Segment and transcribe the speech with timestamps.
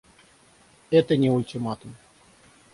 [0.89, 1.95] Это не ультиматум.